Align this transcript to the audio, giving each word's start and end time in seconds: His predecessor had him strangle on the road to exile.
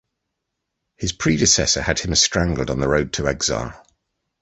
His 0.97 1.13
predecessor 1.13 1.79
had 1.83 1.99
him 1.99 2.15
strangle 2.15 2.71
on 2.71 2.79
the 2.79 2.87
road 2.89 3.13
to 3.13 3.27
exile. 3.27 3.85